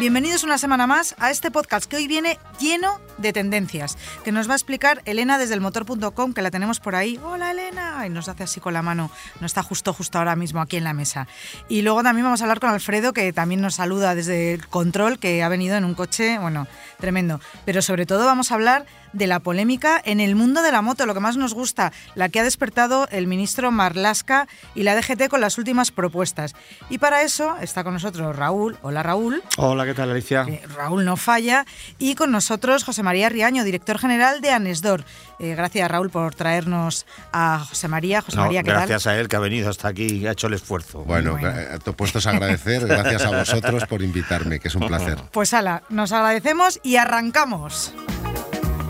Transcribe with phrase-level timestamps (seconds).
[0.00, 4.48] Bienvenidos una semana más a este podcast que hoy viene lleno de tendencias, que nos
[4.48, 7.18] va a explicar Elena desde el motor.com, que la tenemos por ahí.
[7.22, 9.10] Hola Elena, y nos hace así con la mano,
[9.40, 11.28] no está justo justo ahora mismo aquí en la mesa.
[11.68, 15.18] Y luego también vamos a hablar con Alfredo, que también nos saluda desde el control,
[15.18, 16.66] que ha venido en un coche, bueno,
[16.98, 17.40] tremendo.
[17.64, 21.06] Pero sobre todo vamos a hablar de la polémica en el mundo de la moto,
[21.06, 25.28] lo que más nos gusta, la que ha despertado el ministro Marlasca y la DGT
[25.28, 26.54] con las últimas propuestas.
[26.88, 28.78] Y para eso está con nosotros Raúl.
[28.82, 29.42] Hola Raúl.
[29.56, 30.46] Hola, ¿qué tal Alicia?
[30.48, 31.66] Eh, Raúl no falla.
[31.98, 35.04] Y con nosotros José María Riaño, director general de Anesdor.
[35.38, 38.22] Eh, gracias Raúl por traernos a José María.
[38.22, 40.46] José No, María, ¿qué gracias a él que ha venido hasta aquí y ha hecho
[40.46, 41.00] el esfuerzo.
[41.04, 41.48] Bueno, Bueno.
[41.50, 45.18] eh, puestos a agradecer, gracias a vosotros por invitarme, que es un placer.
[45.32, 47.94] Pues ala, nos agradecemos y arrancamos.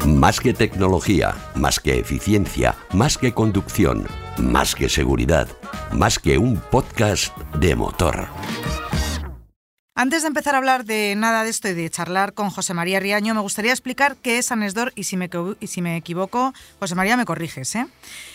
[0.06, 4.06] Más que tecnología, más que eficiencia, más que conducción,
[4.38, 5.48] más que seguridad,
[5.92, 8.28] más que un podcast de motor.
[10.00, 13.00] Antes de empezar a hablar de nada de esto y de charlar con José María
[13.00, 15.28] Riaño, me gustaría explicar qué es Anesdor y si me,
[15.66, 17.74] si me equivoco, José María, me corriges.
[17.74, 17.86] ¿eh?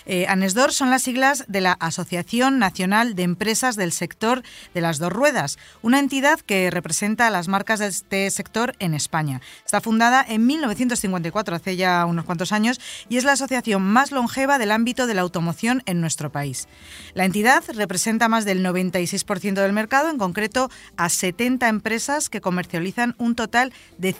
[0.05, 4.43] Eh, Anesdor son las siglas de la Asociación Nacional de Empresas del Sector
[4.75, 8.93] de las Dos Ruedas, una entidad que representa a las marcas de este sector en
[8.93, 9.41] España.
[9.65, 14.59] Está fundada en 1954, hace ya unos cuantos años, y es la asociación más longeva
[14.59, 16.67] del ámbito de la automoción en nuestro país.
[17.15, 23.15] La entidad representa más del 96% del mercado, en concreto a 70 empresas que comercializan
[23.17, 24.13] un total de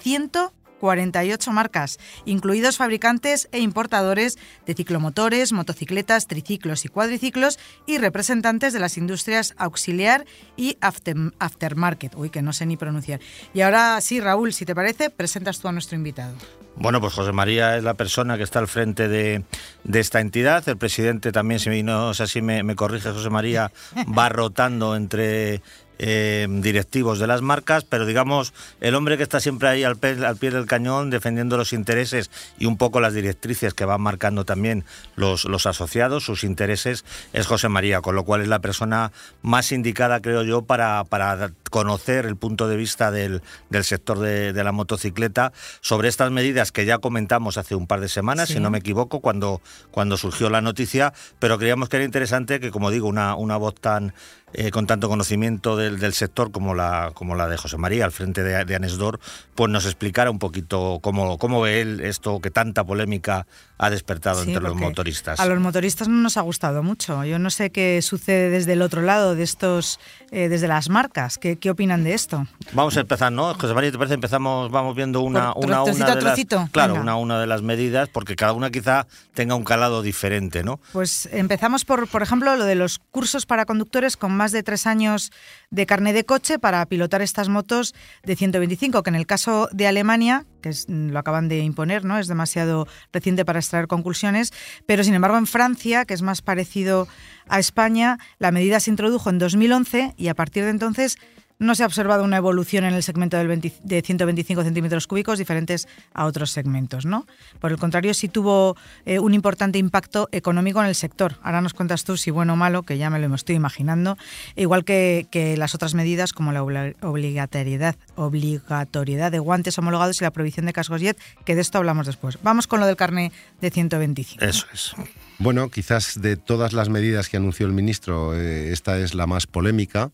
[0.79, 8.79] 148 marcas, incluidos fabricantes e importadores de ciclomotores, motocicletas, triciclos y cuadriciclos y representantes de
[8.79, 10.25] las industrias auxiliar
[10.57, 12.15] y after- aftermarket.
[12.15, 13.19] Uy, que no sé ni pronunciar.
[13.53, 16.35] Y ahora sí, Raúl, si te parece, presentas tú a nuestro invitado.
[16.77, 19.45] Bueno, pues José María es la persona que está al frente de,
[19.85, 20.67] de esta entidad.
[20.67, 23.71] El presidente también, si no es así, me, me corrige José María,
[24.17, 25.61] va rotando entre
[25.99, 30.15] eh, directivos de las marcas, pero digamos, el hombre que está siempre ahí al, pie
[30.15, 34.85] del cañón defendiendo los intereses y un poco las directrices que van marcando también
[35.15, 39.11] los, los asociados, sus intereses, es José María, con lo cual es la persona
[39.41, 44.53] más indicada, creo yo, para, para conocer el punto de vista del, del sector de,
[44.53, 45.51] de la motocicleta
[45.81, 48.55] sobre estas medidas que ya comentamos hace un par de semanas, Sí.
[48.55, 49.61] si no me equivoco, cuando,
[49.91, 53.75] cuando surgió la noticia, pero creíamos que era interesante que, como digo, una, una voz
[53.75, 54.13] tan
[54.53, 58.11] eh, con tanto conocimiento del, del sector como la, como la de José María al
[58.11, 59.19] frente de, de Anesdor,
[59.55, 63.47] pues nos explicara un poquito cómo, cómo ve él esto que tanta polémica
[63.77, 65.39] ha despertado Sí, entre los motoristas.
[65.39, 67.23] A los motoristas no nos ha gustado mucho.
[67.25, 69.99] Yo no sé qué sucede desde el otro lado de estos,
[70.31, 71.37] eh, desde las marcas.
[71.37, 72.47] ¿Qué, qué opinan de esto?
[72.71, 73.53] Vamos a empezar, ¿no?
[73.55, 74.13] José María, ¿te parece?
[74.13, 77.61] Empezamos, vamos viendo una, Por una, trocito una de las, claro, una, una de las
[77.61, 80.79] medidas, porque cada una quizá tenga un calado diferente, ¿no?
[80.93, 84.85] Pues empezamos por, por ejemplo, lo de los cursos para conductores con más de tres
[84.85, 85.31] años
[85.71, 89.87] de carné de coche para pilotar estas motos de 125, que en el caso de
[89.87, 92.19] Alemania, que es- lo acaban de imponer, ¿no?
[92.19, 94.53] Es demasiado reciente para extraer conclusiones,
[94.85, 97.07] pero sin embargo en Francia, que es más parecido
[97.47, 101.17] a España, la medida se introdujo en 2011 y a partir de entonces
[101.59, 105.39] no se ha observado una evolución en el segmento del 20 de 125 centímetros cúbicos
[105.39, 107.05] diferentes a otros segmentos.
[107.05, 107.25] ¿no?
[107.59, 111.37] Por el contrario, sí tuvo eh, un importante impacto económico en el sector.
[111.41, 114.17] Ahora nos cuentas tú si bueno o malo, que ya me lo estoy imaginando,
[114.55, 115.27] igual que,
[115.57, 121.01] las otras medidas como la obligatoriedad, obligatoriedad de guantes homologados y la prohibición de cascos
[121.01, 122.39] jet, que de esto hablamos después.
[122.41, 124.43] Vamos con lo del carné de 125.
[124.43, 124.93] Eso es.
[125.37, 129.47] Bueno, quizás de todas las medidas que anunció el ministro, eh, esta es la más
[129.47, 130.11] polémica,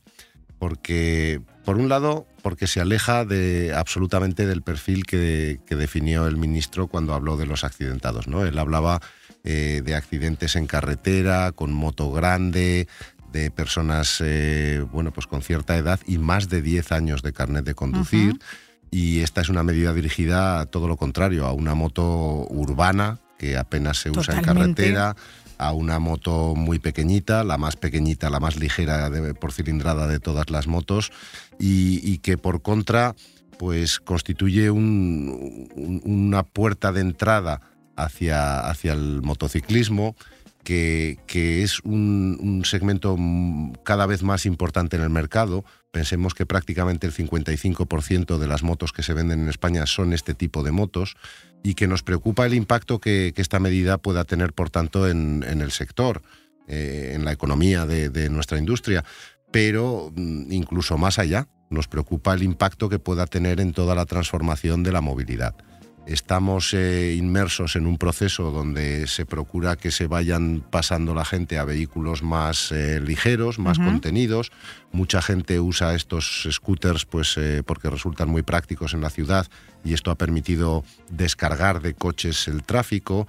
[0.61, 6.37] porque, por un lado, porque se aleja de, absolutamente del perfil que, que definió el
[6.37, 8.28] ministro cuando habló de los accidentados.
[8.28, 8.46] ¿no?
[8.46, 9.02] Él hablaba
[9.43, 12.87] eh, de accidentes en carretera, con moto grande,
[13.31, 17.66] de personas eh, bueno, pues con cierta edad y más de 10 años de carnet
[17.66, 18.37] de conducir.
[18.91, 23.57] Y esta es una medida dirigida a todo lo contrario, a una moto urbana que
[23.57, 25.16] apenas se usa en carretera,
[25.61, 29.09] a una moto muy pequeñita, la más pequeñita, la más ligera
[29.40, 31.11] por cilindrada de todas las motos,
[31.59, 33.16] y, que por contra
[33.59, 37.61] pues constituye un- un- una puerta de entrada
[37.96, 40.16] hacia, hacia el motociclismo,
[40.63, 43.16] que, que es un, un segmento
[43.84, 48.93] cada vez más importante en el mercado, Pensemos que prácticamente el 55% de las motos
[48.93, 51.17] que se venden en España son este tipo de motos
[51.63, 55.72] y que nos preocupa el impacto que, esta medida pueda tener, por tanto, en, el
[55.72, 56.22] sector,
[56.67, 59.03] eh, en la economía de nuestra industria.
[59.52, 64.05] Pero mm, incluso más allá, nos preocupa el impacto que pueda tener en toda la
[64.05, 65.55] transformación de la movilidad.
[66.08, 71.59] Estamos eh, inmersos en un proceso donde se procura que se vayan pasando la gente
[71.59, 74.52] a vehículos más eh, ligeros, más contenidos.
[74.92, 79.48] Mucha gente usa estos scooters pues, eh, porque resultan muy prácticos en la ciudad
[79.84, 83.28] y esto ha permitido descargar de coches el tráfico,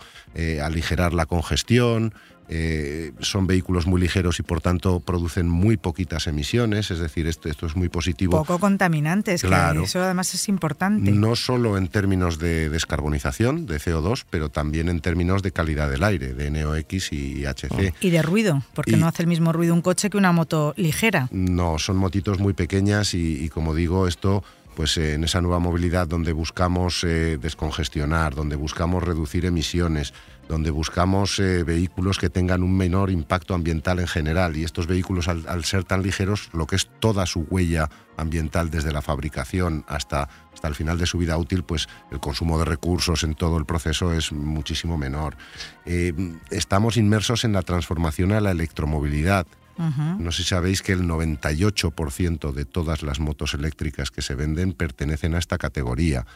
[0.63, 2.15] aligerar la congestión,
[2.55, 7.49] eh, son vehículos muy ligeros y por tanto producen muy poquitas emisiones, es decir, esto,
[7.49, 8.33] esto es muy positivo.
[8.33, 9.85] Poco contaminantes, claro.
[9.85, 11.13] eso además es importante.
[11.13, 16.05] No solo en términos de descarbonización de CO2, pero también en términos de calidad del
[16.05, 17.95] aire, de NOx y HC.
[18.01, 21.29] Y de ruido, porque no hace el mismo ruido un coche que una moto ligera.
[21.31, 24.45] No, son motitos muy pequeñas y, como digo, esto
[24.75, 30.15] pues eh, en esa nueva movilidad donde buscamos eh, descongestionar, donde buscamos reducir emisiones,
[30.53, 35.27] donde buscamos eh, vehículos que tengan un menor impacto ambiental en general y estos vehículos
[35.27, 37.89] al, ser tan ligeros, lo que es toda su huella
[38.19, 42.59] ambiental desde la fabricación hasta, hasta el final de su vida útil, pues el consumo
[42.59, 45.39] de recursos en todo el proceso es muchísimo menor.
[45.87, 46.13] Eh,
[46.51, 49.47] estamos inmersos en la transformación a la electromovilidad.
[49.79, 54.75] No sé si sabéis que el 98% de todas las motos eléctricas que se venden
[54.75, 56.27] pertenecen a esta categoría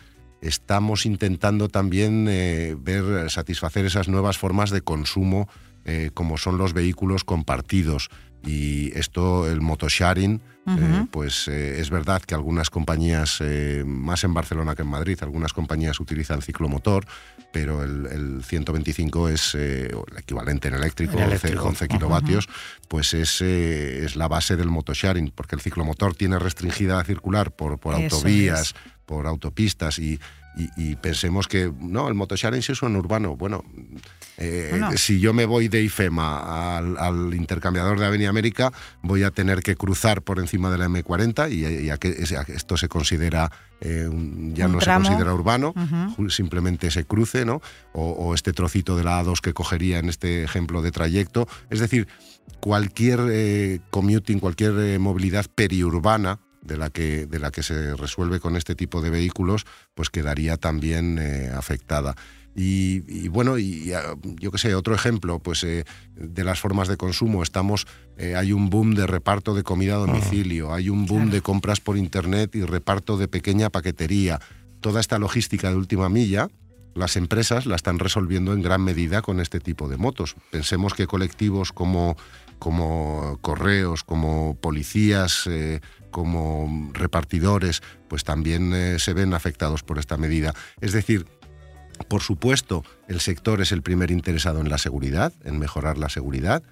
[0.46, 5.48] estamos intentando también eh, ver, satisfacer esas nuevas formas de consumo
[5.84, 8.10] eh, como son los vehículos compartidos.
[8.44, 13.40] Y esto, el motosharing, eh, pues es verdad que algunas compañías,
[13.84, 17.06] más en Barcelona que en Madrid, algunas compañías utilizan ciclomotor,
[17.52, 22.48] pero el, 125 es el equivalente en eléctrico, 11, kilovatios,
[22.88, 27.80] pues es, es la base del motosharing, porque el ciclomotor tiene restringida la circular por,
[27.80, 28.74] por autovías,
[29.06, 30.18] por autopistas y,
[31.02, 33.36] pensemos que no, el motosharing sí es un urbano.
[33.36, 33.62] Bueno,
[34.38, 38.72] eh, si yo me voy de IFEMA al, intercambiador de Avenida América,
[39.02, 42.88] voy a tener que cruzar por encima de la M40 y ya que esto se
[42.88, 44.08] considera eh,
[44.54, 45.74] ya no se considera urbano,
[46.30, 47.60] simplemente ese cruce, ¿no?
[47.92, 51.46] O, este trocito de la A2 que cogería en este ejemplo de trayecto.
[51.68, 52.08] Es decir,
[52.60, 58.56] cualquier eh, commuting, cualquier movilidad periurbana de la que, de la que se resuelve con
[58.56, 59.64] este tipo de vehículos,
[59.94, 62.14] pues quedaría también eh, afectada.
[62.58, 63.92] Y, bueno, y
[64.40, 65.84] yo qué sé, otro ejemplo, pues eh,
[66.14, 67.42] de las formas de consumo.
[67.42, 67.86] Estamos,
[68.16, 71.80] eh, hay un boom de reparto de comida a domicilio, hay un boom de compras
[71.80, 74.40] por internet y reparto de pequeña paquetería.
[74.80, 76.48] Toda esta logística de última milla,
[76.94, 80.34] las empresas la están resolviendo en gran medida con este tipo de motos.
[80.50, 82.16] Pensemos que colectivos como,
[82.58, 85.46] como correos, como policías,
[86.16, 90.54] como repartidores, pues también eh, se ven afectados por esta medida.
[90.80, 91.26] Es decir,
[92.08, 96.62] por supuesto, el sector es el primer interesado en la seguridad, en mejorar la seguridad,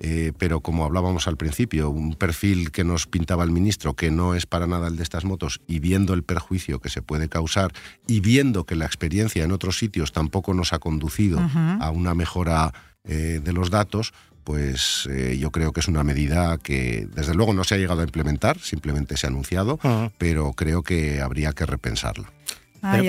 [0.00, 4.34] eh, pero como hablábamos al principio, un perfil que nos pintaba el ministro, que no
[4.34, 7.74] es para nada el de estas motos, y viendo el perjuicio que se puede causar,
[8.06, 11.38] y viendo que la experiencia en otros sitios tampoco nos ha conducido
[11.78, 12.72] a una mejora
[13.04, 14.14] eh, de los datos,
[14.44, 18.02] pues eh, yo creo que es una medida que desde luego no se ha llegado
[18.02, 19.78] a implementar, simplemente se ha anunciado,
[20.18, 22.30] pero creo que habría que repensarla.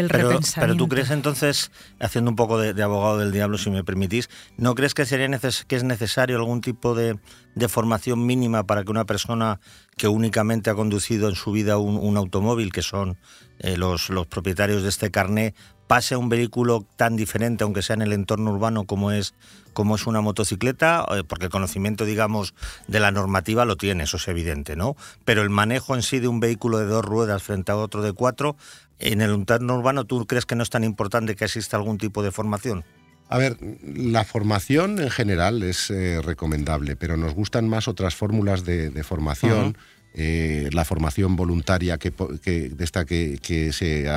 [0.08, 4.30] pero, pero, tú crees entonces, haciendo un poco de, abogado del diablo, si me permitís,
[4.58, 5.28] ¿no crees que, sería
[5.68, 7.20] que es necesario algún tipo de,
[7.68, 9.60] formación mínima para que una persona
[9.98, 13.18] que únicamente ha conducido en su vida un, automóvil, que son
[13.60, 15.54] eh, los, los propietarios de este carné,
[15.88, 19.36] pase a un vehículo tan diferente, aunque sea en el entorno urbano como es,
[19.74, 22.54] como es una motocicleta, eh, porque el conocimiento, digamos,
[22.88, 24.96] de la normativa lo tiene, eso es evidente, ¿no?
[25.24, 28.14] Pero el manejo en sí de un vehículo de dos ruedas frente a otro de
[28.14, 28.58] cuatro,
[29.00, 32.24] en el entorno urbano, ¿tú crees que no es tan importante que exista algún tipo
[32.24, 32.84] de formación?
[33.28, 38.66] A ver, la formación en general es eh, recomendable, pero nos gustan más otras fórmulas
[38.66, 39.78] de, formación.
[40.14, 44.10] Eh, la formación voluntaria que, de esta que, se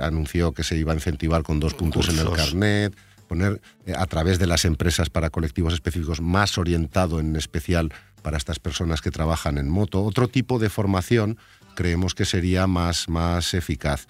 [0.00, 2.96] anunció que se iba a incentivar con dos puntos en el carnet,
[3.28, 7.92] poner eh, a través de las empresas para colectivos específicos más orientado en especial
[8.22, 10.02] para estas personas que trabajan en moto.
[10.02, 11.38] Otro tipo de formación
[11.74, 14.06] creemos que sería más, más eficaz.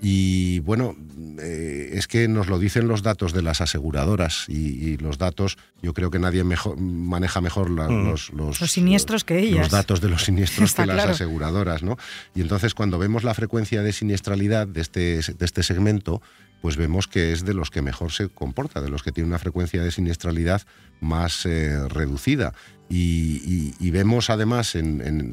[0.00, 0.94] Y bueno,
[1.40, 5.94] eh, es que nos lo dicen los datos de las aseguradoras y, los datos, yo
[5.94, 8.08] creo que nadie mejor, maneja mejor mm.
[8.08, 9.60] los, los, siniestros que ellas.
[9.60, 11.96] Los datos de los siniestros que las aseguradoras, ¿no?
[12.34, 16.20] Y entonces cuando vemos la frecuencia de siniestralidad de este, de este segmento,
[16.60, 19.38] pues vemos que es de los que mejor se comporta, de los que tiene una
[19.38, 20.62] frecuencia de siniestralidad
[21.00, 22.54] más eh, reducida.
[22.88, 24.76] Y, vemos además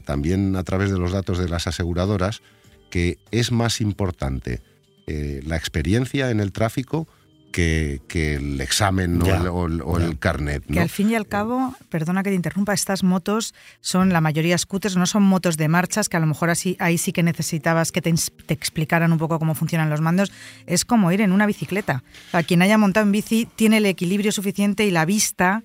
[0.05, 2.41] también a través de los datos de las aseguradoras
[2.93, 4.61] que es más importante
[5.07, 7.07] eh, la experiencia en el tráfico
[7.51, 10.63] que, el examen o, el, carnet.
[10.71, 14.55] Que al fin y al cabo, perdona que te interrumpa, estas motos son la mayoría
[14.59, 17.91] scooters, no son motos de marchas, que a lo mejor así, ahí sí que necesitabas
[17.91, 18.13] que te,
[18.49, 20.31] explicaran un poco cómo funcionan los mandos.
[20.67, 22.03] Es como ir en una bicicleta.
[22.31, 25.63] O quien haya montado en bici tiene el equilibrio suficiente y la vista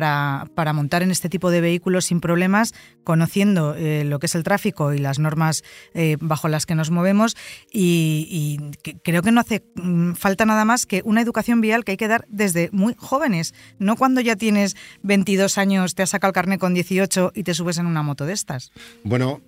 [0.00, 2.72] para, montar en este tipo de vehículos sin problemas,
[3.04, 6.90] conociendo eh, lo que es el tráfico y las normas eh, bajo las que nos
[6.90, 7.36] movemos.
[7.70, 8.58] Y,
[9.04, 12.08] creo que no hace mm, falta nada más que una educación vial que hay que
[12.08, 16.58] dar desde muy jóvenes, no cuando ya tienes 22 años, te has sacado el carnet
[16.58, 18.72] con 18 y te subes en una moto de estas.
[19.04, 19.42] Bueno,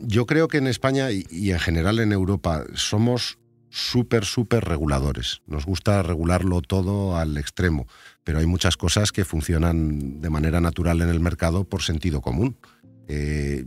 [0.00, 3.38] yo creo que en España y en general en Europa somos
[3.76, 5.42] súper, súper reguladores.
[5.46, 7.86] Nos gusta regularlo todo al extremo,
[8.26, 12.56] pero hay muchas cosas que funcionan de manera natural en el mercado por sentido común.
[13.06, 13.64] Eh,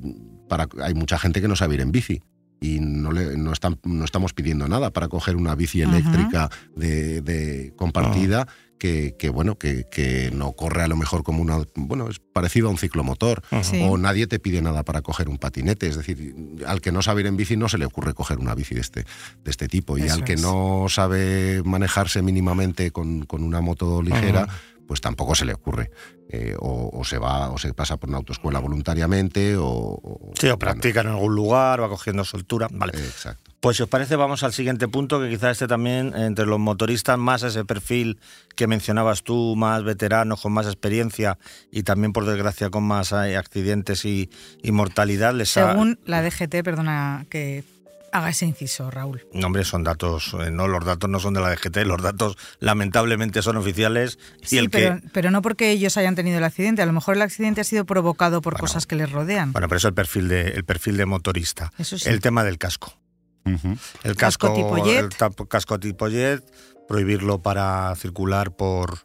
[0.49, 2.21] para, hay mucha gente que no sabe ir en bici
[2.59, 3.53] y no, le, no,
[3.85, 8.47] no estamos pidiendo nada para coger una bici eléctrica de, compartida.
[8.49, 12.71] Ah que, bueno, que, no corre a lo mejor como una, bueno, es parecido a
[12.71, 13.43] un ciclomotor,
[13.81, 17.21] o nadie te pide nada para coger un patinete, es decir, al que no sabe
[17.21, 19.05] ir en bici no se le ocurre coger una bici de este,
[19.43, 24.47] de este tipo, y al que no sabe manejarse mínimamente con, una moto ligera,
[24.87, 25.91] pues tampoco se le ocurre.
[26.31, 31.01] Eh, o, se va o se pasa por una autoescuela voluntariamente o, sí o practica
[31.01, 32.67] en algún lugar va cogiendo soltura.
[32.71, 32.93] Vale.
[32.95, 36.59] Exacto pues si os parece vamos al siguiente punto, que quizás este también entre los
[36.59, 38.19] motoristas más ese perfil
[38.55, 41.37] que mencionabas tú, más veteranos, con más experiencia
[41.71, 44.29] y también por desgracia con más eh, accidentes y,
[44.63, 45.33] mortalidad.
[45.33, 47.63] Les Según la DGT, perdona que
[48.11, 49.25] haga ese inciso, Raúl.
[49.33, 52.37] No, hombre, son datos, eh, no, los datos no son de la DGT, los datos
[52.59, 54.19] lamentablemente son oficiales.
[54.41, 57.15] Y sí, el pero, pero no porque ellos hayan tenido el accidente, a lo mejor
[57.15, 59.51] el accidente ha sido provocado por cosas que les rodean.
[59.51, 61.71] Bueno, pero eso es el perfil de, el perfil de motorista.
[61.77, 62.09] Eso sí.
[62.09, 62.93] El tema del casco.
[64.03, 65.15] El casco, tipo jet.
[65.21, 66.43] El casco tipo jet,
[66.87, 68.99] prohibirlo para circular por,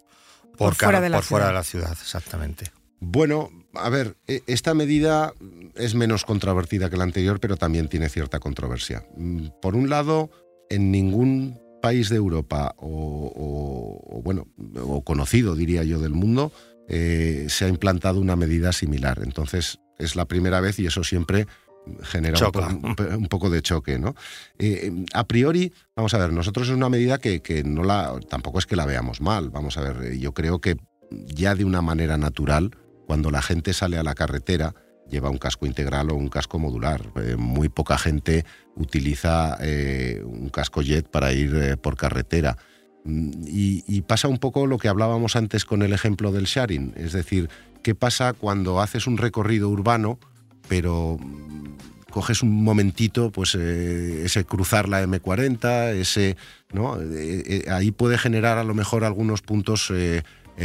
[0.56, 2.70] por, fuera, de la, fuera de la ciudad, exactamente.
[3.00, 5.34] Bueno, a ver, e, esta medida
[5.74, 9.06] es menos controvertida que la anterior, pero también tiene cierta controversia.
[9.16, 10.30] Mm, por un lado,
[10.70, 14.48] en ningún país de Europa o, bueno,
[14.80, 16.50] o conocido, diría yo, del mundo,
[16.88, 19.20] eh, se ha implantado una medida similar.
[19.22, 21.46] Entonces, es la primera vez y eso siempre
[22.02, 24.14] genera un, poco de choque, ¿no?
[24.58, 28.66] Eh, a priori, vamos a ver, nosotros es una medida que, no la, tampoco es
[28.66, 30.76] que la veamos mal, vamos a ver, eh, yo creo que
[31.10, 32.76] ya de una manera natural,
[33.06, 34.74] cuando la gente sale a la carretera,
[35.10, 37.02] lleva un casco integral o un casco modular.
[37.16, 39.58] Eh, muy poca gente utiliza
[40.24, 42.56] un casco jet para ir por carretera.
[43.04, 46.94] Mm, y, y, pasa un poco lo que hablábamos antes con el ejemplo del sharing,
[46.96, 47.50] es decir,
[47.82, 50.18] ¿qué pasa cuando haces un recorrido urbano,
[50.68, 51.18] pero
[52.14, 56.36] coges un momentito, pues eh, ese cruzar la M40, ese,
[56.72, 57.00] ¿no?
[57.02, 59.92] Eh, eh, ahí puede generar a lo mejor algunos puntos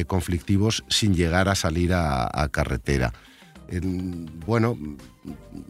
[0.06, 3.12] conflictivos sin llegar a salir a, carretera.
[4.46, 4.78] bueno,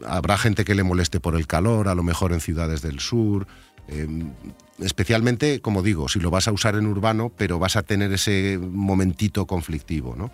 [0.06, 3.46] habrá gente que le moleste por el calor, a lo mejor en ciudades del sur.
[4.80, 8.58] especialmente, como digo, si lo vas a usar en urbano, pero vas a tener ese
[8.60, 10.30] momentito conflictivo, ¿no?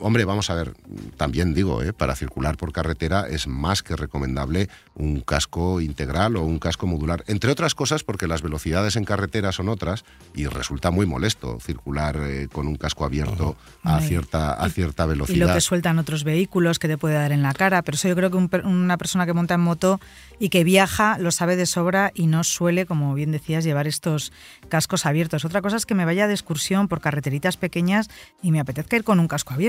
[0.00, 0.74] Hombre, vamos a ver,
[1.16, 1.92] también digo, ¿eh?
[1.92, 7.24] para circular por carretera es más que recomendable un casco integral o un casco modular,
[7.26, 10.04] entre otras cosas porque las velocidades en carretera son otras
[10.34, 15.36] y resulta muy molesto circular eh, con un casco abierto a, cierta, a cierta velocidad.
[15.36, 18.08] Y lo que sueltan otros vehículos que te puede dar en la cara, pero eso
[18.08, 20.00] yo creo que una persona que monta en moto
[20.38, 24.32] y que viaja lo sabe de sobra y no suele, como bien decías, llevar estos
[24.68, 25.44] cascos abiertos.
[25.44, 28.08] Otra cosa es que me vaya de excursión por carreteritas pequeñas
[28.42, 29.67] y me apetezca ir con un casco abierto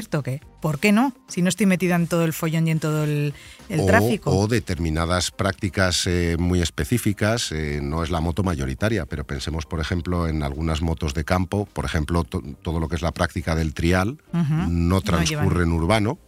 [0.62, 1.14] ¿por qué no?
[1.28, 3.34] Si no estoy metida en todo el follón y en todo el,
[3.88, 4.32] tráfico.
[4.32, 9.80] O determinadas prácticas eh, muy específicas, eh, no es la moto mayoritaria, pero pensemos, por
[9.80, 13.74] ejemplo, en algunas motos de campo, por ejemplo, todo lo que es la práctica del
[13.74, 14.18] trial,
[14.70, 16.20] no transcurre en urbano,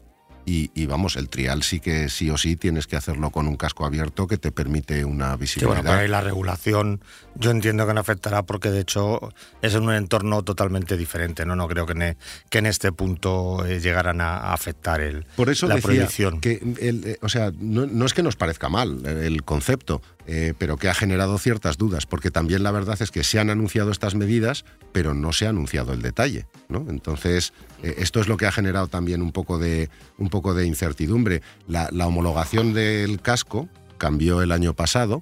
[0.46, 3.86] y, vamos, el trial sí que sí o sí tienes que hacerlo con un casco
[3.86, 5.78] abierto que te permite una visibilidad.
[5.78, 7.02] Sí, bueno, ahí la regulación
[7.36, 9.32] yo entiendo que no afectará porque de hecho
[9.62, 11.46] es en un entorno totalmente diferente.
[11.46, 12.18] No, no creo que, en,
[12.50, 16.42] que en este punto eh, llegaran a, afectar el, Por eso la decía prohibición.
[16.42, 20.02] Que eh, o sea, no, es que nos parezca mal el concepto,
[20.34, 23.50] eh, pero que ha generado ciertas dudas, porque también la verdad es que se han
[23.50, 26.46] anunciado estas medidas, pero no se ha anunciado el detalle.
[26.70, 26.86] ¿no?
[26.88, 27.52] Entonces,
[27.84, 31.42] esto es lo que ha generado también un poco de, un poco de incertidumbre.
[31.68, 35.22] La, homologación del casco cambió el año pasado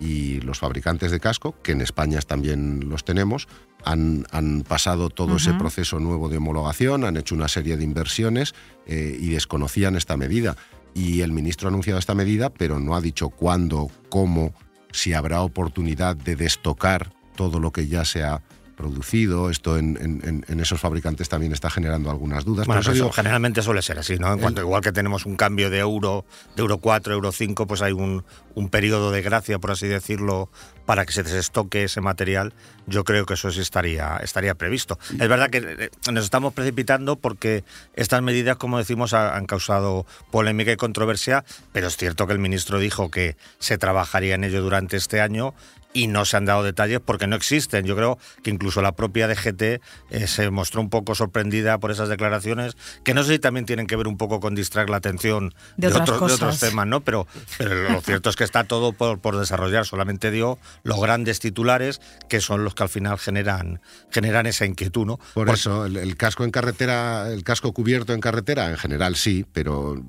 [0.00, 3.46] y los fabricantes de casco, que en España también los tenemos,
[3.84, 8.56] han, han pasado todo ese proceso nuevo de homologación, han hecho una serie de inversiones
[8.86, 10.56] eh, y desconocían esta medida.
[10.98, 14.52] Y el ministro ha anunciado esta medida, pero no ha dicho cuándo, cómo,
[14.90, 18.42] si habrá oportunidad de destocar todo lo que ya se ha
[18.76, 19.48] producido.
[19.48, 22.66] Esto en, esos fabricantes también está generando algunas dudas.
[22.66, 24.32] Bueno, eso generalmente suele ser así, ¿no?
[24.32, 26.24] En cuanto, igual que tenemos un cambio de euro,
[26.56, 28.24] de euro 4, euro 5, pues hay un,
[28.56, 30.50] un periodo de gracia, por así decirlo,
[30.88, 32.54] para que se desestoque ese material.
[32.86, 34.98] Yo creo que eso sí estaría, estaría previsto.
[35.20, 40.72] Es verdad que eh, nos estamos precipitando porque estas medidas, como decimos, han causado polémica
[40.72, 44.96] y controversia, pero es cierto que el ministro dijo que se trabajaría en ello durante
[44.96, 45.52] este año
[45.92, 47.84] y no se han dado detalles porque no existen.
[47.84, 49.80] Yo creo que incluso la propia DGT eh,
[50.26, 53.96] se mostró un poco sorprendida por esas declaraciones, que no sé si también tienen que
[53.96, 57.00] ver un poco con distraer la atención de, otros, temas, ¿no?
[57.00, 57.26] Pero,
[57.58, 59.86] pero lo cierto es que está todo por, por, desarrollar.
[59.86, 63.80] Solamente dio los grandes titulares, que son los que al final generan,
[64.10, 65.18] generan esa inquietud, ¿no?
[65.34, 70.02] Por, eso, el casco en carretera, el casco cubierto en carretera, en general sí, pero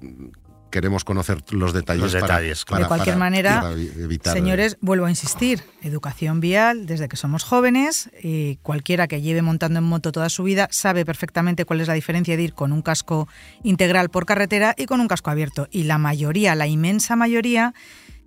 [0.69, 2.11] queremos conocer los detalles.
[2.11, 3.73] detalles de cualquier manera,
[4.23, 9.79] señores, vuelvo a insistir, educación vial desde que somos jóvenes, y cualquiera que lleve montando
[9.79, 12.81] en moto toda su vida sabe perfectamente cuál es la diferencia de ir con un
[12.81, 13.27] casco
[13.63, 15.67] integral por carretera y con un casco abierto.
[15.71, 17.73] Y la mayoría, la inmensa mayoría,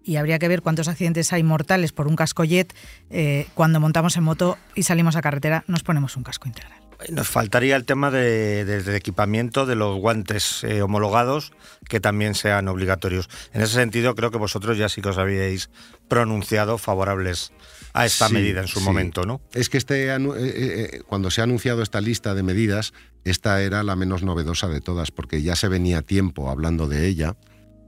[0.05, 2.75] y habría que ver cuántos accidentes hay mortales por un casco jet,
[3.11, 6.83] eh, cuando montamos en moto y salimos a carretera, nos ponemos un casco integral.
[7.11, 11.53] Nos faltaría el tema de, equipamiento de los guantes eh, homologados
[11.89, 13.29] que también sean obligatorios.
[13.53, 15.71] En ese sentido, creo que vosotros ya sí que os habíais
[16.09, 17.53] pronunciado favorables
[17.93, 19.41] a esta medida en su momento, ¿no?
[19.53, 22.93] Es que este, eh, eh, cuando se ha anunciado esta lista de medidas,
[23.25, 27.37] esta era la menos novedosa de todas, porque ya se venía tiempo hablando de ella,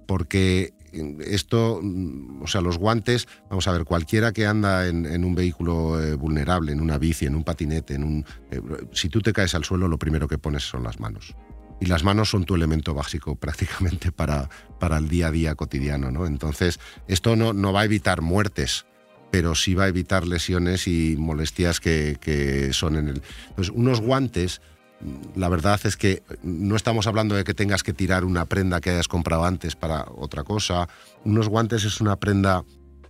[0.06, 0.74] porque
[1.20, 6.02] esto, mm, o sea, los guantes, vamos a ver, cualquiera que anda en, un vehículo
[6.02, 8.60] eh, vulnerable, en una bici, en un patinete, en un, eh,
[8.92, 11.34] si tú te caes al suelo, lo primero que pones son las manos.
[11.80, 14.48] Y las manos son tu elemento básico prácticamente para,
[14.78, 16.26] para el día a día cotidiano, ¿no?
[16.26, 18.86] Entonces, esto no, no va a evitar muertes,
[19.30, 23.22] pero sí va a evitar lesiones y molestias que, que son en el...
[23.56, 24.60] Pues unos guantes
[25.34, 28.90] la verdad es que no estamos hablando de que tengas que tirar una prenda que
[28.90, 30.88] hayas comprado antes para otra cosa.
[31.24, 32.64] Unos guantes es una prenda,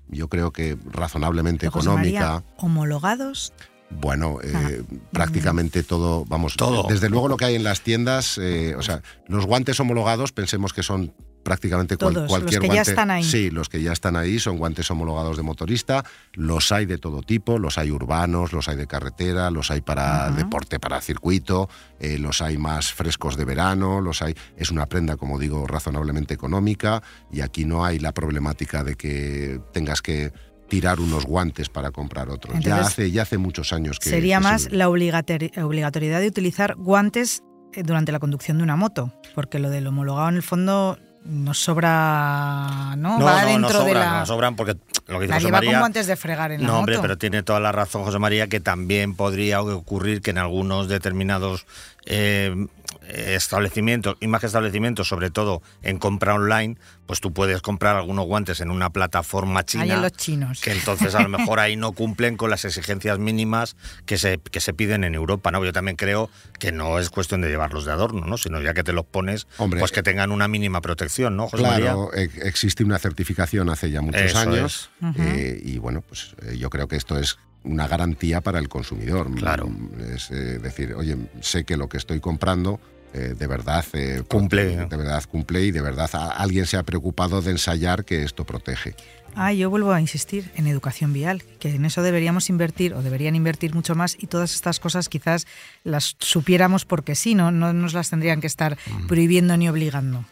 [0.08, 2.42] yo creo que razonablemente económica.
[2.56, 3.52] ¿Homologados?
[3.90, 6.86] Bueno, eh, prácticamente todo, vamos, todo.
[6.88, 10.72] desde luego lo que hay en las tiendas, eh, o sea, los guantes homologados pensemos
[10.72, 12.74] que son prácticamente cualquier los que guante.
[12.74, 13.22] Ya están ahí.
[13.22, 16.04] Sí, los que ya están ahí son guantes homologados de motorista.
[16.32, 20.30] Los hay de todo tipo, los hay urbanos, los hay de carretera, los hay para
[20.30, 21.68] deporte, para circuito,
[22.00, 24.34] eh, los hay más frescos de verano, los hay.
[24.56, 29.60] Es una prenda, como digo, razonablemente económica y aquí no hay la problemática de que
[29.72, 30.32] tengas que
[30.68, 32.58] tirar unos guantes para comprar otros.
[32.60, 37.42] ya hace ya hace muchos años que sería más la obligatoriedad de utilizar guantes
[37.74, 41.58] eh, durante la conducción de una moto, porque lo del homologado en el fondo nos
[41.58, 43.18] sobra, ¿no?
[43.18, 46.06] No, Va no, no sobran, no sobran porque lo que dice José María, con guantes
[46.06, 49.14] de fregar en la No, hombre, pero tiene toda la razón José María que también
[49.14, 51.66] podría ocurrir que en algunos determinados
[52.06, 52.66] eh,
[53.08, 58.26] establecimientos, y más que establecimientos, sobre todo en compra online, pues tú puedes comprar algunos
[58.26, 60.00] guantes en una plataforma china.
[60.00, 60.60] los chinos.
[60.60, 64.60] Que entonces a lo mejor ahí no cumplen con las exigencias mínimas que se, que
[64.60, 65.50] se piden en Europa.
[65.50, 65.64] ¿no?
[65.64, 68.38] Yo también creo que no es cuestión de llevarlos de adorno, ¿no?
[68.38, 72.10] sino ya que te los pones, pues que tengan una mínima protección, ¿no, José claro,
[72.14, 76.96] existe una certificación hace ya muchos años eh, y bueno, pues eh, yo creo que
[76.96, 79.34] esto es una garantía para el consumidor.
[79.36, 79.70] Claro.
[80.14, 82.78] Es decir, oye, sé que lo que estoy comprando
[83.14, 84.76] eh, de verdad eh, cumple.
[84.86, 88.96] De verdad cumple y de verdad alguien se ha preocupado de ensayar que esto protege.
[89.36, 93.34] Ah, yo vuelvo a insistir en educación vial, que en eso deberíamos invertir o deberían
[93.34, 95.46] invertir mucho más y todas estas cosas quizás
[95.82, 98.76] las supiéramos porque sí, no, no nos las tendrían que estar
[99.08, 100.24] prohibiendo ni obligando.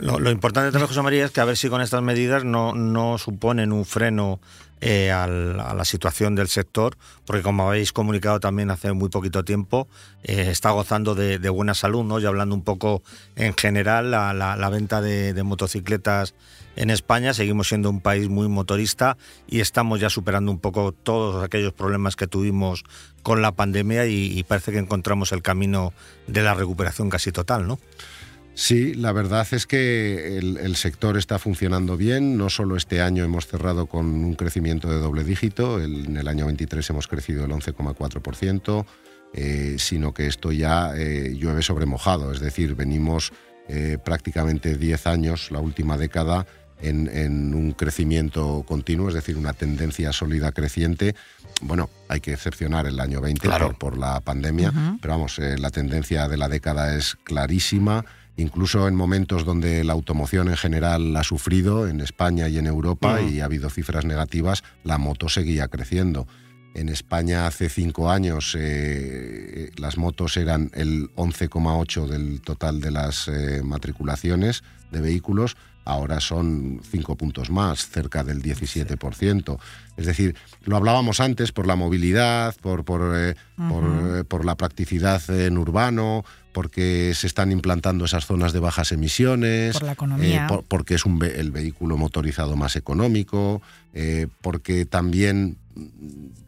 [0.00, 3.18] Lo, importante también, José María, es que a ver si con estas medidas no, no
[3.18, 4.40] suponen un freno
[4.82, 9.88] eh, a la situación del sector, porque como habéis comunicado también hace muy poquito tiempo,
[10.22, 12.18] eh, está gozando de, buena salud, ¿no?
[12.18, 13.02] Y hablando un poco
[13.36, 16.34] en general, la, venta de, motocicletas
[16.76, 21.44] en España, seguimos siendo un país muy motorista y estamos ya superando un poco todos
[21.44, 22.84] aquellos problemas que tuvimos
[23.22, 25.92] con la pandemia y, y parece que encontramos el camino
[26.26, 27.78] de la recuperación casi total, ¿no?
[28.60, 32.36] Sí, la verdad es que el, sector está funcionando bien.
[32.36, 36.44] No solo este año hemos cerrado con un crecimiento de doble dígito, en el año
[36.44, 38.84] 23 hemos crecido el 11,4%,
[39.32, 42.32] eh, sino que esto ya eh, llueve sobre mojado.
[42.32, 43.32] Es decir, venimos
[43.66, 46.46] eh, prácticamente 10 años, la última década,
[46.82, 51.14] en, un crecimiento continuo, es decir, una tendencia sólida creciente.
[51.62, 56.36] Bueno, hay que excepcionar el año 20 por, la pandemia, pero vamos, la tendencia de
[56.36, 58.04] la década es clarísima
[58.40, 63.20] incluso en momentos donde la automoción en general ha sufrido en España y en Europa
[63.20, 66.26] y ha habido cifras negativas, la moto seguía creciendo.
[66.74, 73.26] En España hace cinco años eh, las motos eran el 11,8 del total de las
[73.26, 79.58] eh, matriculaciones de vehículos, ahora son cinco puntos más, cerca del 17%.
[79.96, 83.34] Es decir, lo hablábamos antes por la movilidad, por, por, eh,
[84.28, 89.84] por, la practicidad en urbano, porque se están implantando esas zonas de bajas emisiones, por
[89.84, 90.48] la economía.
[90.68, 93.62] porque es un, el vehículo motorizado más económico,
[94.42, 95.56] porque también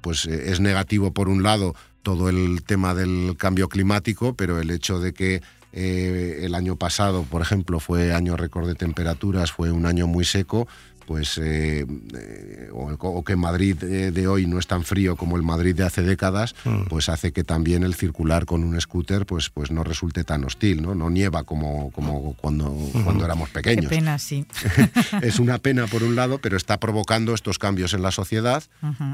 [0.00, 4.70] pues eh, es negativo por un lado todo el tema del cambio climático, pero el
[4.70, 5.40] hecho de que
[5.72, 10.24] eh, el año pasado, por ejemplo, fue año récord de temperaturas, fue un año muy
[10.24, 10.66] seco,
[11.06, 15.42] pues eh, eh, o, que Madrid eh, de hoy no es tan frío como el
[15.42, 16.84] Madrid de hace décadas, mm.
[16.88, 20.82] pues hace que también el circular con un scooter pues, pues no resulte tan hostil,
[20.82, 20.94] ¿no?
[20.94, 23.86] No nieva como, como cuando, cuando éramos pequeños.
[23.86, 24.46] Qué pena, sí.
[25.22, 28.62] es una pena por un lado, pero está provocando estos cambios en la sociedad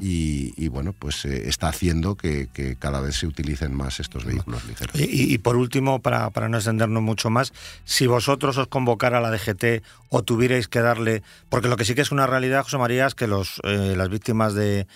[0.01, 2.49] y, bueno, pues está haciendo que,
[2.79, 4.95] cada vez se utilicen más estos vehículos ligeros.
[4.99, 7.53] Y, por último, para, para no extendernos mucho más,
[7.85, 12.03] si vosotros os convocara la DGT o tuvierais que darle, porque lo que sí que
[12.03, 14.87] es una realidad, José María, es que los, eh, las víctimas de,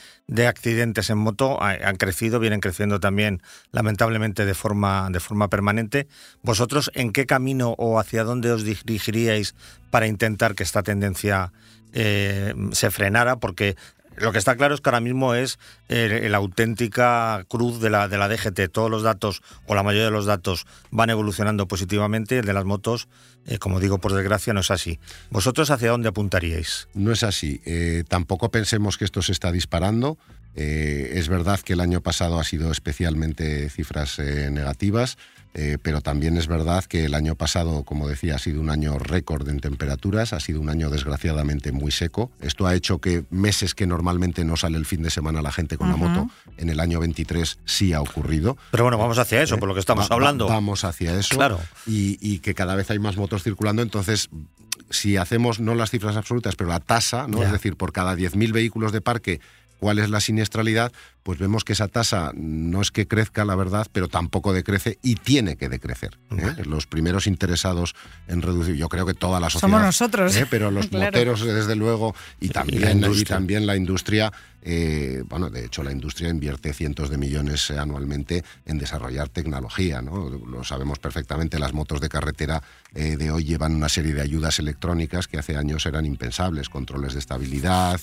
[0.46, 3.40] accidentes en moto han crecido, vienen creciendo también,
[3.70, 6.08] lamentablemente, de forma, de forma permanente.
[6.42, 9.54] ¿Vosotros en qué camino o hacia dónde os dirigiríais
[9.90, 11.52] para intentar que esta tendencia
[11.92, 13.36] eh, se frenara?
[13.36, 13.76] Porque
[14.16, 18.08] lo que está claro es que ahora mismo es eh, la auténtica cruz de la,
[18.08, 18.70] de la DGT.
[18.70, 22.38] Todos los datos, o la mayoría de los datos, van evolucionando positivamente.
[22.38, 23.08] El de las motos,
[23.46, 24.98] eh, como digo, por desgracia, no es así.
[25.30, 26.88] ¿Vosotros hacia dónde apuntaríais?
[26.94, 27.60] No es así.
[27.64, 30.18] Eh, tampoco pensemos que esto se está disparando.
[30.54, 35.16] es verdad que el año pasado ha sido especialmente cifras negativas.
[35.54, 38.98] Eh, pero también es verdad que el año pasado, como decía, ha sido un año
[38.98, 42.30] récord en temperaturas, ha sido un año desgraciadamente muy seco.
[42.40, 45.76] Esto ha hecho que meses que normalmente no sale el fin de semana la gente
[45.76, 48.56] con la moto, en el año 23 sí ha ocurrido.
[48.70, 50.48] Pero bueno, vamos hacia eso, por lo que estamos hablando.
[50.48, 51.36] vamos hacia eso.
[51.36, 51.60] Claro.
[51.86, 54.30] Y, que cada vez hay más motos circulando, entonces
[54.90, 57.42] si hacemos no las cifras absolutas, pero la tasa, ¿no?
[57.42, 59.40] es decir, por cada 10.000 vehículos de parque
[59.82, 60.92] cuál es la siniestralidad,
[61.24, 65.16] pues vemos que esa tasa no es que crezca, la verdad, pero tampoco decrece y
[65.16, 66.20] tiene que decrecer.
[66.38, 66.62] ¿eh?
[66.66, 67.96] Los primeros interesados
[68.28, 69.72] en reducir, yo creo que toda la sociedad.
[69.72, 70.36] Somos nosotros.
[70.36, 70.46] ¿eh?
[70.48, 74.32] Pero los moteros, desde luego, y también, y, también la industria.
[74.62, 80.02] Eh, bueno, de hecho, la industria invierte cientos de millones anualmente en desarrollar tecnología.
[80.02, 80.30] ¿no?
[80.30, 85.26] Lo sabemos perfectamente, las motos de carretera de hoy llevan una serie de ayudas electrónicas
[85.26, 88.00] que hace años eran impensables, controles de estabilidad,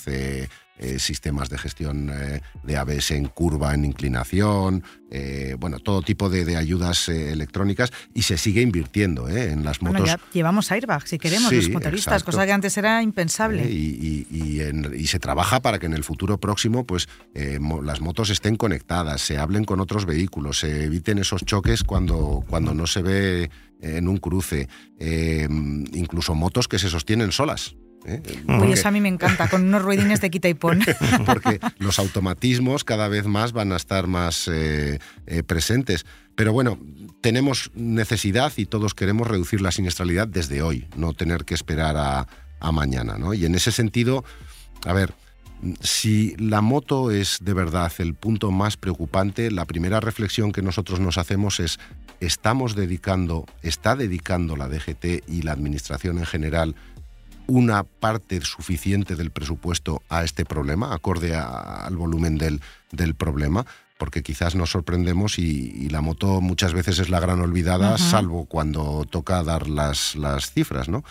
[0.81, 6.29] eh, sistemas de gestión eh, de ABS en curva, en inclinación, eh, bueno, todo tipo
[6.29, 10.01] de, ayudas electrónicas y se sigue invirtiendo en las motos.
[10.01, 13.69] Bueno, ya llevamos airbag, si queremos, los motoristas, cosa que antes era impensable.
[13.69, 19.39] Y, se trabaja para que en el futuro próximo pues, las motos estén conectadas, se
[19.39, 23.49] hablen con otros vehículos, se eviten esos choques cuando, cuando no se ve
[23.81, 24.67] en un cruce,
[24.99, 27.75] incluso motos que se sostienen solas.
[28.09, 28.21] ¿Eh?
[28.71, 30.81] eso a mí me encanta, con unos ruidines de quita y pon.
[31.25, 36.05] Porque los automatismos cada vez más van a estar más eh, eh, presentes.
[36.35, 36.79] Pero bueno,
[37.21, 42.27] tenemos necesidad y todos queremos reducir la siniestralidad desde hoy, no tener que esperar a,
[42.71, 43.17] mañana.
[43.17, 43.33] ¿no?
[43.33, 44.25] Y en ese sentido,
[44.85, 45.13] a ver,
[45.81, 50.99] si la moto es de verdad el punto más preocupante, la primera reflexión que nosotros
[50.99, 51.79] nos hacemos es,
[52.19, 56.75] ¿estamos dedicando, está dedicando la DGT y la Administración en general
[57.49, 63.65] una parte suficiente del presupuesto a este problema, acorde al volumen del, del problema
[63.97, 69.05] porque quizás nos sorprendemos y, la moto muchas veces es la gran olvidada, salvo cuando
[69.09, 70.87] toca dar las, las cifras.
[70.87, 71.03] ¿no?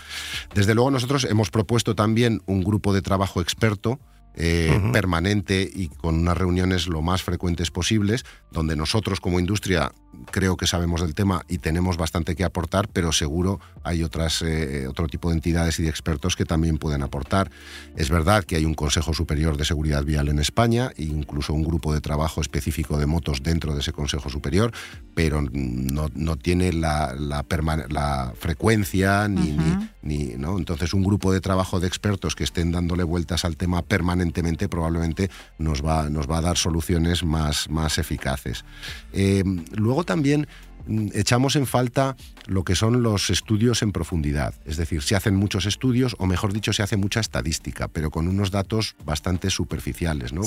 [0.54, 4.00] Desde luego nosotros hemos propuesto también un grupo de trabajo experto
[4.40, 9.92] eh, permanente y con unas reuniones lo más frecuentes posibles, donde nosotros como industria
[10.30, 14.86] creo que sabemos del tema y tenemos bastante que aportar, pero seguro hay otras, eh,
[14.88, 17.50] otro tipo de entidades y de expertos que también pueden aportar.
[17.96, 21.64] Es verdad que hay un Consejo Superior de Seguridad Vial en España e incluso un
[21.64, 24.72] grupo de trabajo específico de motos dentro de ese Consejo Superior,
[25.14, 29.56] pero no, tiene la, la, frecuencia ni,
[30.02, 30.58] ni, ¿no?
[30.58, 35.30] Entonces un grupo de trabajo de expertos que estén dándole vueltas al tema permanentemente probablemente
[35.58, 38.64] nos va, nos va a dar soluciones más, más eficaces.
[39.12, 39.42] Eh,
[39.74, 40.46] luego también
[40.86, 44.54] mm, echamos en falta lo que son los estudios en profundidad.
[44.64, 48.28] Es decir, se hacen muchos estudios, o mejor dicho, se hace mucha estadística, pero con
[48.28, 50.42] unos datos bastante superficiales, ¿no?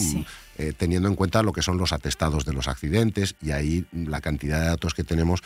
[0.57, 4.21] Eh, teniendo en cuenta lo que son los atestados de los accidentes y ahí la
[4.21, 5.41] cantidad de datos que tenemos.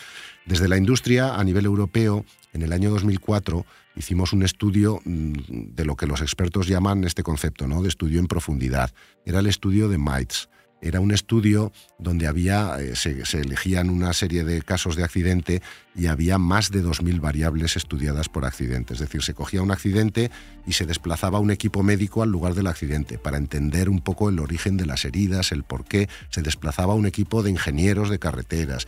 [0.46, 3.65] Desde la industria, a nivel europeo, en el año 2004
[3.96, 5.34] hicimos un estudio mm,
[5.76, 7.82] de lo que los expertos llaman este concepto, ¿no?
[7.82, 8.91] de estudio en profundidad.
[9.26, 10.50] Era el estudio de MITES.
[10.82, 15.62] Era un estudio donde había, eh, se, elegían una serie de casos de accidente
[15.96, 18.94] y había más de 2.000 variables estudiadas por accidente.
[18.94, 20.30] Es decir, se cogía un accidente
[20.68, 24.40] y se desplazaba un equipo médico al lugar del accidente para entender un poco el
[24.40, 26.10] origen de las heridas, el por qué.
[26.30, 28.86] Se desplazaba un equipo de ingenieros de carreteras,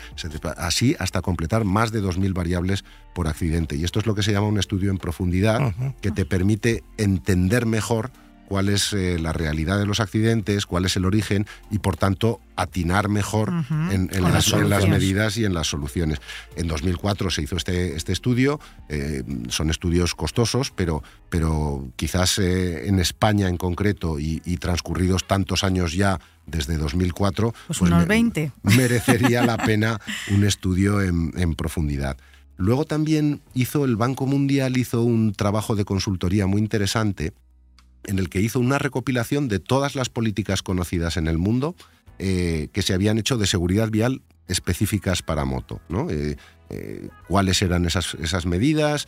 [0.57, 2.83] así hasta completar más de 2.000 variables
[3.15, 3.75] por accidente.
[3.75, 7.65] Y esto es lo que se llama un estudio en profundidad que te permite entender
[7.65, 8.11] mejor
[8.47, 12.39] cuál es eh, la realidad de los accidentes, cuál es el origen y por tanto
[12.55, 13.51] atinar mejor
[13.91, 16.19] en, las, medidas y en las soluciones.
[16.55, 22.87] En 2004 se hizo este, este estudio, eh, son estudios costosos, pero, pero quizás eh,
[22.87, 28.51] en España en concreto y, transcurridos tantos años ya desde 2004, pues, pues unos 20.
[28.63, 29.99] merecería la pena
[30.31, 32.17] un estudio en, en profundidad.
[32.55, 37.33] Luego también hizo el Banco Mundial hizo un trabajo de consultoría muy interesante
[38.03, 41.75] en el que hizo una recopilación de todas las políticas conocidas en el mundo
[42.19, 45.81] eh, que se habían hecho de seguridad vial específicas para moto.
[45.87, 46.09] ¿no?
[46.09, 46.35] Eh,
[46.69, 49.07] eh, cuáles eran esas, esas medidas,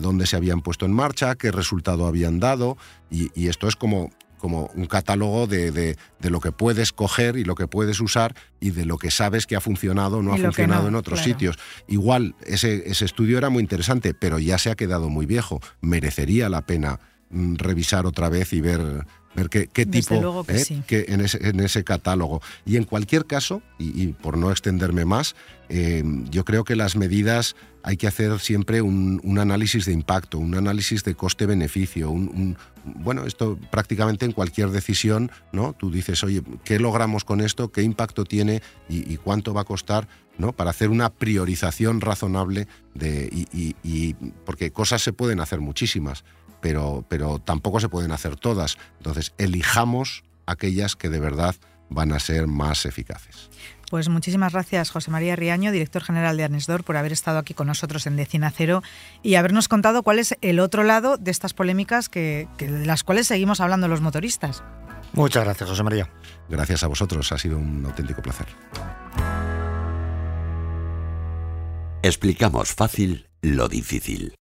[0.00, 2.76] dónde se habían puesto en marcha, qué resultado habían dado,
[3.10, 5.96] y, esto es como, como un catálogo de, de,
[6.30, 9.56] lo que puedes coger y lo que puedes usar y de lo que sabes que
[9.56, 11.58] ha funcionado o no ha funcionado en otros sitios.
[11.86, 15.60] Igual, ese, ese estudio era muy interesante, pero ya se ha quedado muy viejo.
[15.80, 16.98] Merecería la pena
[17.30, 22.40] revisar otra vez y ver, ver qué, tipo eh, que en, ese, en, ese, catálogo.
[22.64, 25.36] Y en cualquier caso, y, por no extenderme más,
[25.68, 30.54] eh, yo creo que las medidas hay que hacer siempre un, análisis de impacto, un
[30.54, 32.10] análisis de coste-beneficio.
[32.10, 35.74] Un, bueno, esto prácticamente en cualquier decisión, ¿no?
[35.74, 37.70] Tú dices, oye, ¿qué logramos con esto?
[37.70, 38.62] ¿Qué impacto tiene?
[38.88, 40.08] ¿Y, cuánto va a costar?
[40.38, 40.52] ¿no?
[40.52, 43.28] Para hacer una priorización razonable de.
[43.32, 44.14] y
[44.44, 46.24] porque cosas se pueden hacer muchísimas
[46.60, 48.78] pero, pero tampoco se pueden hacer todas.
[48.98, 51.54] Entonces, elijamos aquellas que de verdad
[51.90, 53.50] van a ser más eficaces.
[53.90, 57.66] Pues muchísimas gracias, José María Riaño, director general de Anesdor, por haber estado aquí con
[57.66, 58.82] nosotros en Decina Cero
[59.22, 63.26] y habernos contado cuál es el otro lado de estas polémicas que, de las cuales
[63.26, 64.62] seguimos hablando los motoristas.
[65.14, 66.10] Muchas gracias, José María.
[66.50, 68.46] Gracias a vosotros, ha sido un auténtico placer.
[72.02, 74.34] Explicamos fácil lo difícil.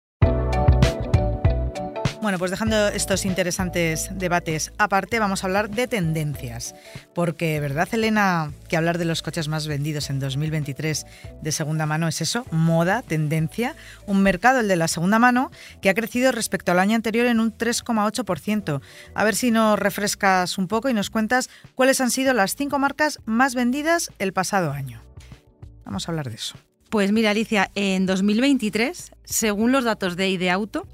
[2.27, 6.75] Bueno, pues dejando estos interesantes debates aparte, vamos a hablar de tendencias.
[7.15, 11.05] Porque, ¿verdad, Elena, que hablar de los coches más vendidos en 2023
[11.41, 12.45] de segunda mano es eso?
[12.51, 13.77] Moda, tendencia.
[14.07, 17.39] Un mercado, el de la segunda mano, que ha crecido respecto al año anterior en
[17.39, 18.81] un 3,8%.
[19.15, 22.77] A ver si nos refrescas un poco y nos cuentas cuáles han sido las cinco
[22.77, 25.01] marcas más vendidas el pasado año.
[25.85, 26.57] Vamos a hablar de eso.
[26.89, 30.87] Pues mira, Alicia, en 2023, según los datos de Ideauto,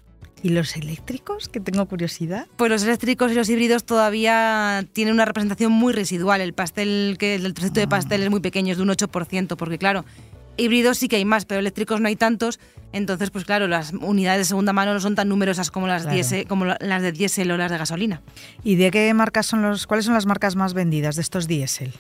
[0.44, 1.48] ¿Y los eléctricos?
[1.48, 2.48] Que tengo curiosidad.
[2.56, 6.40] Pues los eléctricos y los híbridos todavía tienen una representación muy residual.
[6.40, 9.78] El pastel, que el trocito de pastel es muy pequeño, es de un 8%, porque
[9.78, 10.04] claro,
[10.56, 12.58] híbridos sí que hay más, pero eléctricos no hay tantos.
[12.92, 16.06] Entonces, pues claro, las unidades de segunda mano no son tan numerosas como las,
[16.48, 18.20] como las de diésel o las de gasolina.
[18.64, 21.92] ¿Y de qué marcas son los, cuáles son las marcas más vendidas de estos diésel?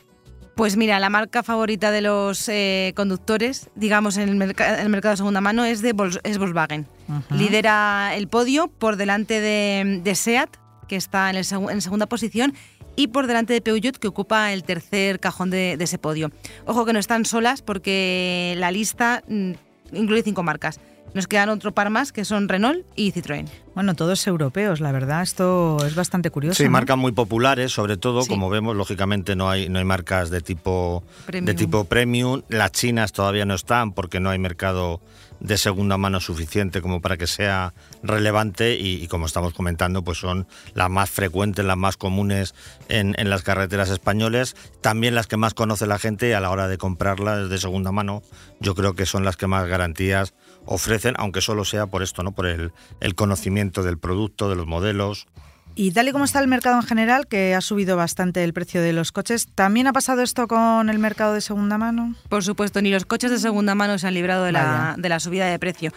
[0.54, 5.40] Pues mira, la marca favorita de los eh, conductores, digamos, en el, mercado de segunda
[5.40, 6.86] mano es, de es Volkswagen.
[7.30, 10.50] Lidera el podio por delante de, SEAT,
[10.88, 12.54] que está en, segunda posición,
[12.96, 16.30] y por delante de Peugeot, que ocupa el tercer cajón de, ese podio.
[16.66, 19.52] Ojo que no están solas porque la lista mm,
[19.92, 20.78] incluye cinco marcas.
[21.14, 23.46] Nos quedan otro par más que son Renault y Citroën.
[23.74, 26.62] Bueno, todos europeos, la verdad, esto es bastante curioso.
[26.62, 30.40] Sí, marcas muy populares, sobre todo, como vemos, lógicamente no hay, no hay marcas de
[30.40, 31.46] tipo, premium.
[31.46, 32.42] de tipo premium.
[32.48, 35.00] Las chinas todavía no están porque no hay mercado
[35.42, 40.46] de segunda mano suficiente como para que sea relevante y, como estamos comentando, pues son
[40.74, 42.54] las más frecuentes, las más comunes
[42.88, 46.68] en, en, las carreteras españoles, también las que más conoce la gente a la hora
[46.68, 48.22] de comprarlas de segunda mano,
[48.60, 50.32] yo creo que son las que más garantías
[50.66, 52.32] ofrecen, aunque solo sea por esto, ¿no?
[52.32, 55.26] Por el, el conocimiento del producto, de los modelos.
[55.74, 58.82] Y tal y como está el mercado en general, que ha subido bastante el precio
[58.82, 62.14] de los coches, ¿también ha pasado esto con el mercado de segunda mano?
[62.28, 65.18] Por supuesto, ni los coches de segunda mano se han librado de, la, de la,
[65.18, 65.90] subida de precio.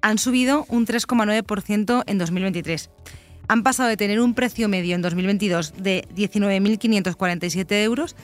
[0.00, 2.90] Han subido un 3,9% en 2023.
[3.48, 8.14] Han pasado de tener un precio medio en 2022 de 19.547 euros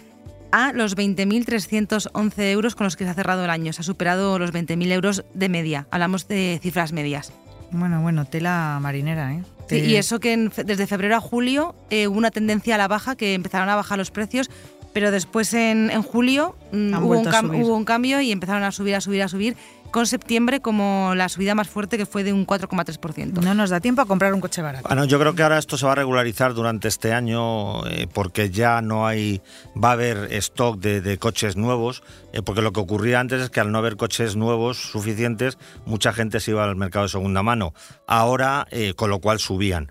[0.52, 3.72] a los 20.311 euros con los que se ha cerrado el año.
[3.72, 5.86] Se ha superado los 20.000 euros de media.
[5.90, 7.32] Hablamos de cifras medias.
[7.72, 9.42] Bueno, bueno, tela marinera, ¿eh?
[9.70, 13.32] y eso que desde febrero a julio eh, hubo una tendencia a la baja, que
[13.32, 14.50] empezaron a bajar los precios,
[14.92, 19.00] pero después en, julio mm, hubo, un hubo un cambio y empezaron a subir, a
[19.00, 19.56] subir, a subir
[19.92, 23.40] con septiembre como la subida más fuerte que fue de un 4,3%.
[23.42, 24.88] No nos da tiempo a comprar un coche barato.
[24.88, 28.50] Bueno, yo creo que ahora esto se va a regularizar durante este año eh, porque
[28.50, 29.40] ya no hay,
[29.76, 32.02] va a haber stock de, coches nuevos,
[32.32, 36.12] eh, porque lo que ocurría antes es que al no haber coches nuevos suficientes, mucha
[36.12, 37.74] gente se iba al mercado de segunda mano.
[38.06, 39.90] Ahora, eh, con lo cual subían,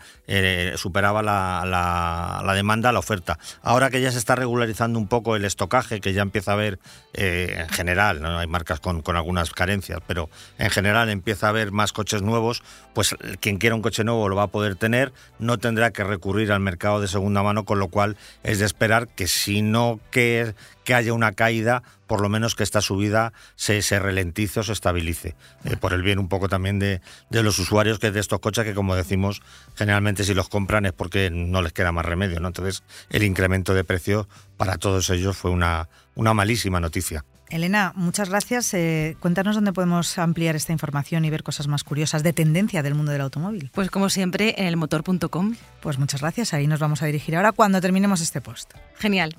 [0.75, 3.37] superaba la, demanda, la oferta.
[3.61, 6.79] Ahora que ya se está regularizando un poco el estocaje, que ya empieza a haber
[7.13, 8.37] en general, ¿no?
[8.37, 12.63] hay marcas con, con algunas carencias, pero en general empieza a haber más coches nuevos,
[12.93, 16.51] pues quien quiera un coche nuevo lo va a poder tener, no tendrá que recurrir
[16.51, 20.53] al mercado de segunda mano, con lo cual es de esperar que si no que,
[20.83, 24.73] que haya una caída, por lo menos que esta subida se, se ralentice o se
[24.73, 28.41] estabilice, eh, por el bien un poco también de, de, los usuarios que de estos
[28.41, 29.41] coches que como decimos,
[29.75, 32.49] generalmente si los compran es porque no les queda más remedio, ¿no?
[32.49, 37.23] Entonces el incremento de precio para todos ellos fue una, una malísima noticia.
[37.49, 38.73] Elena, muchas gracias.
[38.73, 42.93] Eh, cuéntanos dónde podemos ampliar esta información y ver cosas más curiosas de tendencia del
[42.93, 43.71] mundo del automóvil.
[43.73, 45.55] Pues como siempre en elmotor.com.
[45.81, 46.53] Pues muchas gracias.
[46.53, 48.73] Ahí nos vamos a dirigir ahora cuando terminemos este post.
[48.97, 49.33] Genial.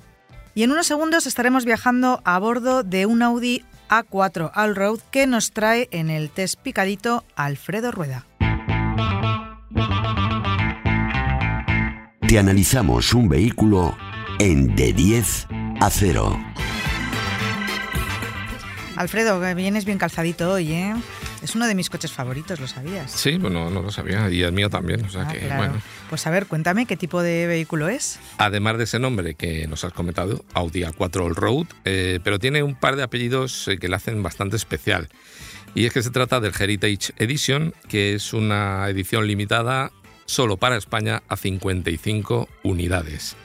[0.55, 5.51] Y en unos segundos estaremos viajando a bordo de un Audi A4 Allroad que nos
[5.51, 8.27] trae en el test picadito Alfredo Rueda.
[12.27, 13.97] Te analizamos un vehículo
[14.39, 15.47] en de 10
[15.79, 16.39] a 0.
[18.95, 20.93] Alfredo, vienes bien calzadito hoy, ¿eh?
[21.43, 23.11] Es uno de mis coches favoritos, ¿lo sabías?
[23.11, 25.73] Sí, bueno, no lo sabía, y el mío también, o sea ah, que, bueno.
[26.09, 28.17] Pues a ver, cuéntame qué tipo de vehículo es.
[28.37, 32.75] Además de ese nombre que nos has comentado, Audi A4 All-Road, eh, pero tiene un
[32.75, 35.09] par de apellidos eh, que le hacen bastante especial.
[35.75, 39.91] Y es que se trata del Heritage Edition, que es una edición limitada
[40.25, 43.35] solo para España a 55 unidades.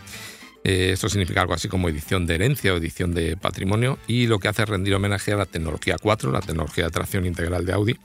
[0.64, 4.38] Eh, esto significa algo así como edición de herencia o edición de patrimonio y lo
[4.38, 7.72] que hace es rendir homenaje a la tecnología 4, la tecnología de tracción integral de
[7.72, 7.96] Audi,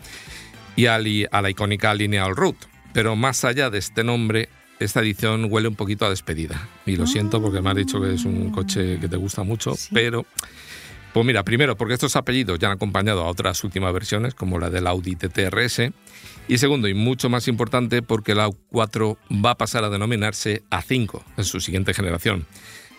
[0.75, 2.57] y a, la icónica Lineal Root.
[2.93, 6.67] Pero más allá de este nombre, esta edición huele un poquito a despedida.
[6.85, 9.73] Y lo siento porque me has dicho que es un coche que te gusta mucho,
[9.91, 10.25] pero...
[11.13, 14.71] Pues mira, primero porque estos apellidos ya han acompañado a otras últimas versiones, como la
[14.71, 15.91] del Audi TTRS,
[16.47, 21.21] y segundo, y mucho más importante, porque la A4 va a pasar a denominarse A5
[21.37, 22.45] en su siguiente generación,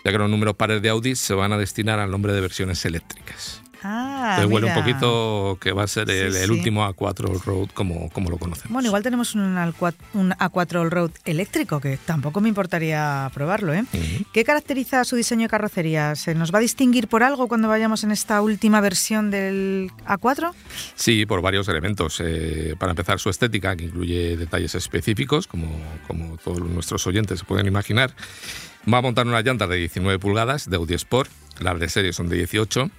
[0.05, 2.85] ya que los números pares de Audi se van a destinar al nombre de versiones
[2.85, 3.61] eléctricas.
[3.87, 8.37] Ah, huele un poquito que va a ser el, último A4 All-Road como, como lo
[8.37, 8.71] conocemos.
[8.71, 13.75] Bueno, igual tenemos un, A4 All-Road eléctrico, que tampoco me importaría probarlo.
[13.75, 13.85] ¿eh?
[14.33, 16.15] ¿Qué caracteriza su diseño de carrocería?
[16.15, 20.51] ¿Se nos va a distinguir por algo cuando vayamos en esta última versión del A4?
[20.95, 22.19] Sí, por varios elementos.
[22.21, 25.67] Eh, para empezar, su estética, que incluye detalles específicos, como,
[26.07, 28.15] como todos nuestros oyentes se pueden imaginar.
[28.91, 32.29] Va a montar una llanta de 19 pulgadas de Audi Sport, las de serie son
[32.29, 32.91] de 18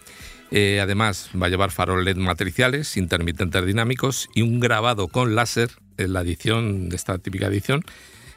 [0.50, 5.70] eh, además, va a llevar farol LED matriciales, intermitentes dinámicos y un grabado con láser
[5.96, 7.84] en la edición, de esta típica edición,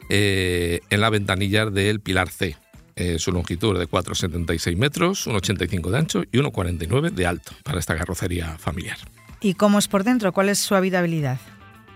[0.09, 2.57] eh, en la ventanilla del Pilar C.
[2.95, 7.95] Eh, su longitud de 4,76 metros, 1,85 de ancho y 1,49 de alto para esta
[7.95, 8.97] carrocería familiar.
[9.39, 10.33] ¿Y cómo es por dentro?
[10.33, 11.39] ¿Cuál es su habitabilidad?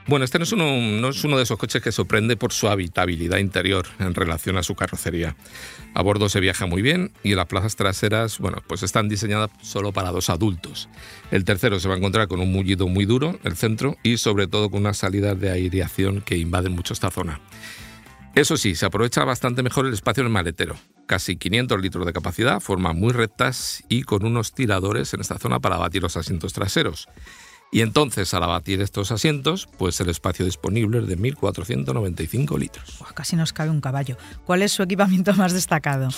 [0.05, 2.67] Bueno, este no es, uno, no es uno de esos coches que sorprende por su
[2.67, 5.37] habitabilidad interior en relación a su carrocería.
[5.93, 9.93] A bordo se viaja muy bien y las plazas traseras, bueno, pues están diseñadas solo
[9.93, 10.89] para dos adultos.
[11.31, 14.47] El tercero se va a encontrar con un mullido muy duro, el centro, y sobre
[14.47, 17.39] todo con unas salidas de aireación que invaden mucho esta zona.
[18.35, 20.75] Eso sí, se aprovecha bastante mejor el espacio en el maletero.
[21.05, 25.59] Casi 500 litros de capacidad, formas muy rectas y con unos tiradores en esta zona
[25.59, 27.07] para batir los asientos traseros.
[27.73, 32.99] Y entonces, al abatir estos asientos, pues el espacio disponible es de 1.495 litros.
[33.15, 34.15] casi nos cabe un caballo.
[34.45, 36.09] ¿Cuál es su equipamiento más destacado?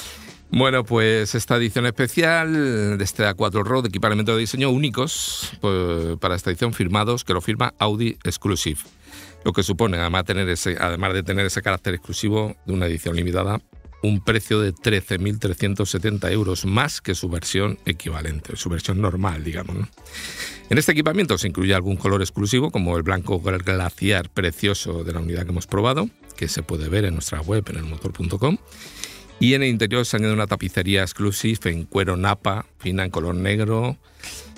[0.51, 6.36] Bueno, pues esta edición especial de este A4 Road, equipamiento de diseño únicos pues, para
[6.36, 8.82] esta edición firmados, que lo firma Audi Exclusive.
[9.45, 13.16] Lo que supone, además, tener ese, además de tener ese carácter exclusivo de una edición
[13.16, 13.62] limitada,
[14.06, 19.76] un precio de 13.370 euros más que su versión equivalente, su versión normal, digamos.
[20.70, 25.20] En este equipamiento se incluye algún color exclusivo, como el blanco glaciar precioso de la
[25.20, 28.58] unidad que hemos probado, que se puede ver en nuestra web en elmotor.com.
[29.39, 33.36] Y en el interior se añade una tapicería exclusiva en cuero napa, fina en color
[33.36, 33.97] negro,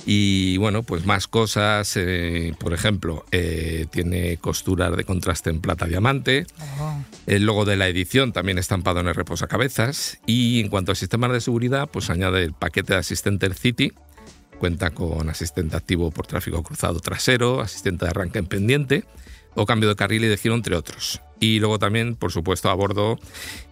[0.09, 5.85] y bueno, pues más cosas, eh, por ejemplo, eh, tiene costuras de contraste en plata
[5.85, 6.47] diamante.
[6.79, 7.03] Oh.
[7.25, 10.19] El logo de la edición también estampado en el reposacabezas.
[10.25, 13.91] Y en cuanto a sistemas de seguridad, pues añade el paquete de asistente City.
[14.59, 19.03] Cuenta con asistente activo por tráfico cruzado trasero, asistente de arranque en pendiente
[19.55, 21.19] o cambio de carril y de giro, entre otros.
[21.39, 23.19] Y luego también, por supuesto, a bordo,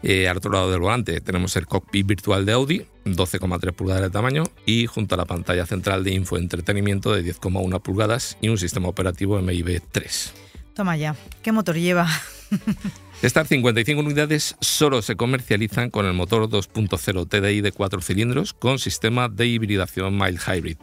[0.04, 4.10] eh, al otro lado del volante, tenemos el cockpit virtual de Audi, 12,3 pulgadas de
[4.10, 8.88] tamaño, y junto a la pantalla central de infoentretenimiento de 10,1 pulgadas y un sistema
[8.88, 10.34] operativo MIB 3.
[10.76, 12.08] Toma ya, ¿qué motor lleva?
[13.22, 18.78] Estas 55 unidades solo se comercializan con el motor 2.0 TDI de 4 cilindros con
[18.78, 20.78] sistema de hibridación mild hybrid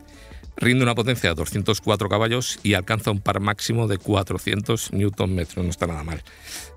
[0.63, 5.63] Rinde una potencia de 204 caballos y alcanza un par máximo de 400 Nm, no
[5.65, 6.23] está nada mal.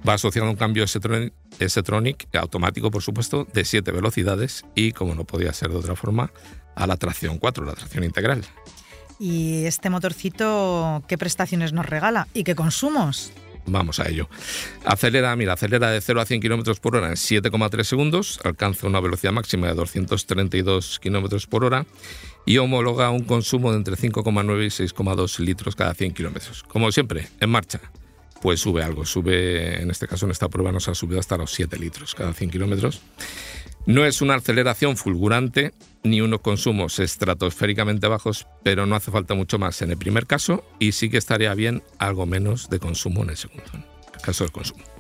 [0.07, 5.23] Va asociado a un cambio S-Tronic automático, por supuesto, de 7 velocidades y, como no
[5.25, 6.31] podía ser de otra forma,
[6.73, 8.43] a la tracción 4, la tracción integral.
[9.19, 13.33] ¿Y este motorcito qué prestaciones nos regala y qué consumos?
[13.67, 14.29] Vamos a ello.
[14.83, 18.99] Acelera, mira, acelera de 0 a 100 km por hora en 7,3 segundos, alcanza una
[18.99, 21.86] velocidad máxima de 232 km por hora
[22.45, 26.63] y homologa un consumo de entre 5,9 y 6,2 litros cada 100 kilómetros.
[26.63, 27.81] Como siempre, en marcha,
[28.41, 29.05] pues sube algo.
[29.05, 32.33] Sube, en este caso, en esta prueba nos ha subido hasta los 7 litros cada
[32.33, 33.01] 100 kilómetros.
[33.85, 35.73] No es una aceleración fulgurante
[36.03, 40.63] ni unos consumos estratosféricamente bajos, pero no hace falta mucho más en el primer caso
[40.79, 43.83] y sí que estaría bien algo menos de consumo en el segundo, en
[44.13, 44.94] el caso del consumo.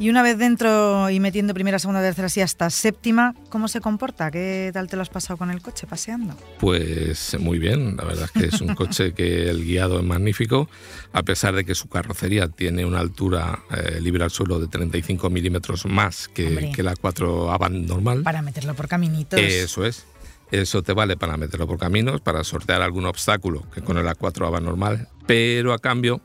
[0.00, 4.30] Y una vez dentro y metiendo primera, segunda, tercera, y hasta séptima, ¿cómo se comporta?
[4.30, 6.36] ¿Qué tal te lo has pasado con el coche paseando?
[6.60, 10.68] Pues muy bien, la verdad es que es un coche que el guiado es magnífico,
[11.12, 15.30] a pesar de que su carrocería tiene una altura eh, libre al suelo de 35
[15.30, 18.22] milímetros más que, que la 4 Avant normal.
[18.22, 19.40] Para meterlo por caminitos.
[19.40, 20.06] Eso es.
[20.52, 24.46] Eso te vale para meterlo por caminos, para sortear algún obstáculo que con el A4
[24.46, 26.22] Avant normal, pero a cambio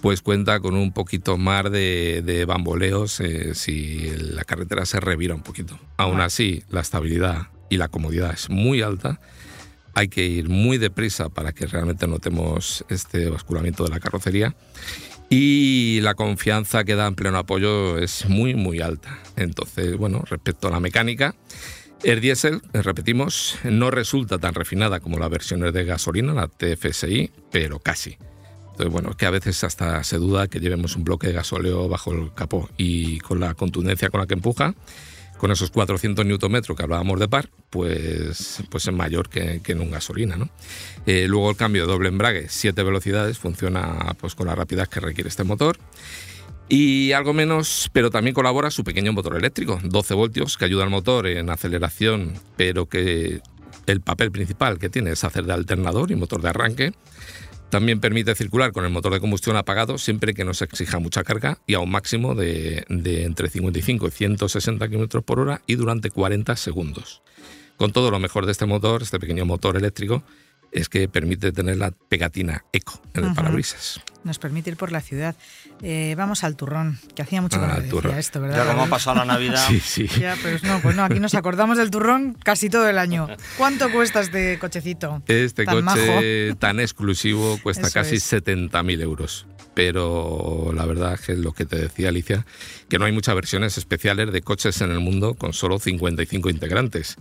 [0.00, 5.42] pues cuenta con un poquito más de, bamboleos eh, si la carretera se revira un
[5.42, 5.78] poquito.
[5.96, 9.20] Aún así, la estabilidad y la comodidad es muy alta.
[9.94, 14.54] Hay que ir muy deprisa para que realmente notemos este basculamiento de la carrocería.
[15.30, 19.18] Y la confianza que da en pleno apoyo es muy, muy alta.
[19.36, 21.34] Entonces, bueno, respecto a la mecánica,
[22.02, 27.30] el diésel, eh, repetimos, no resulta tan refinada como las versiones de gasolina, la TFSI,
[27.50, 28.16] pero casi.
[28.78, 32.12] Entonces, bueno, que a veces hasta se duda que llevemos un bloque de gasóleo bajo
[32.12, 34.72] el capó y con la contundencia con la que empuja,
[35.36, 39.90] con esos 400 Nm que hablábamos de par, pues, pues es mayor que, en un
[39.90, 40.36] gasolina.
[40.36, 40.48] ¿no?
[41.06, 45.00] Eh, luego el cambio de doble embrague, 7 velocidades, funciona pues, con la rapidez que
[45.00, 45.76] requiere este motor.
[46.68, 50.90] Y algo menos, pero también colabora su pequeño motor eléctrico, 12 voltios, que ayuda al
[50.90, 53.40] motor en aceleración, pero que
[53.86, 56.92] el papel principal que tiene es hacer de alternador y motor de arranque.
[57.70, 61.22] También permite circular con el motor de combustión apagado siempre que no se exija mucha
[61.22, 66.10] carga y a un máximo de, entre 55 y 160 km por hora y durante
[66.10, 67.22] 40 segundos.
[67.76, 70.22] Con todo lo mejor de este motor, este pequeño motor eléctrico,
[70.72, 74.00] es que permite tener la pegatina eco en el parabrisas.
[74.24, 75.36] Nos permite ir por la ciudad.
[75.82, 78.64] Eh, vamos al turrón, que hacía mucho ah, que no esto, ¿verdad?
[78.64, 79.64] Ya como ha pasado la Navidad.
[79.68, 80.08] sí, sí.
[80.20, 83.28] Ya, pero no, pues no, aquí nos acordamos del turrón casi todo el año.
[83.56, 85.22] ¿Cuánto cuesta este cochecito?
[85.26, 89.46] Este coche tan exclusivo cuesta casi 70.000 euros.
[89.74, 92.44] Pero la verdad es que es lo que te decía Alicia,
[92.88, 97.16] que no hay muchas versiones especiales de coches en el mundo con solo 55 integrantes.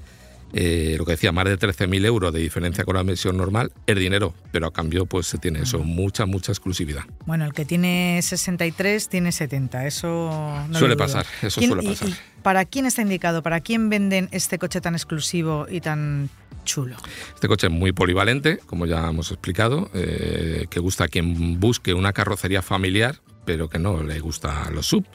[0.54, 3.98] Eh, lo que decía, más de 13.000 euros de diferencia con la versión normal, es
[3.98, 7.04] dinero, pero a cambio pues se tiene eso, mucha, mucha exclusividad.
[7.26, 10.30] Bueno, el que tiene 63 tiene 70, eso
[10.70, 12.10] no Suele pasar, eso ¿Quién- suele y- pasar.
[12.10, 13.44] y ¿Para quién está indicado?
[13.44, 16.30] ¿Para quién venden este coche tan exclusivo y tan
[16.64, 16.96] chulo?
[17.36, 21.94] Este coche es muy polivalente, como ya hemos explicado, eh, que gusta a quien busque
[21.94, 25.06] una carrocería familiar, pero que no le gusta los sub.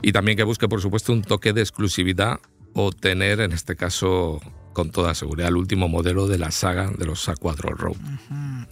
[0.00, 2.38] Y también que busque, por supuesto, un toque de exclusividad
[2.74, 4.40] o tener, en este caso,
[4.72, 7.96] con toda seguridad, el último modelo de la saga de los A4 Road.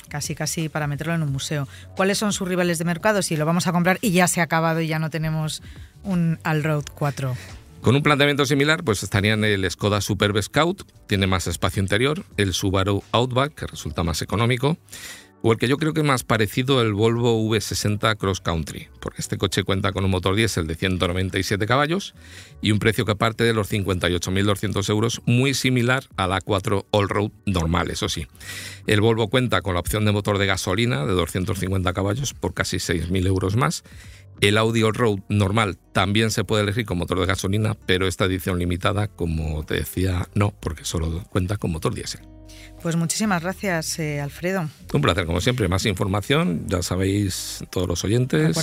[0.09, 1.66] Casi, casi para meterlo en un museo.
[1.96, 3.22] ¿Cuáles son sus rivales de mercado?
[3.22, 5.62] Si lo vamos a comprar y ya se ha acabado y ya no tenemos
[6.03, 7.34] un Allroad 4.
[7.80, 12.53] Con un planteamiento similar, pues estarían el Skoda Superb Scout, tiene más espacio interior, el
[12.53, 14.78] Subaru Outback, que resulta más económico,
[15.43, 19.20] o el que yo creo que es más parecido, el Volvo V60 Cross Country, porque
[19.20, 22.14] este coche cuenta con un motor diésel de 197 caballos
[22.61, 27.90] y un precio que parte de los 58.200 euros, muy similar al A4 Allroad normal,
[27.90, 28.26] eso sí.
[28.86, 32.76] El Volvo cuenta con la opción de motor de gasolina de 250 caballos por casi
[32.76, 33.82] 6.000 euros más.
[34.40, 38.59] El Audi Allroad normal también se puede elegir con motor de gasolina, pero esta edición
[38.59, 42.22] limitada, como te decía, no, porque solo cuenta con motor diésel.
[42.82, 44.68] Pues muchísimas gracias, eh, Alfredo.
[44.92, 45.68] Un placer, como siempre.
[45.68, 48.57] Más información, ya sabéis, todos los oyentes,